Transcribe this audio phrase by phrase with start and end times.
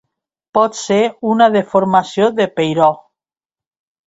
[0.57, 0.97] Pot ser
[1.33, 2.89] una deformació de peiró.